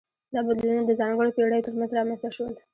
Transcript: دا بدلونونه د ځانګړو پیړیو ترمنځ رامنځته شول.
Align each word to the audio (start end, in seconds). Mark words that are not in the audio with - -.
دا 0.33 0.39
بدلونونه 0.47 0.83
د 0.87 0.91
ځانګړو 0.99 1.35
پیړیو 1.35 1.65
ترمنځ 1.67 1.89
رامنځته 1.97 2.29
شول. 2.35 2.53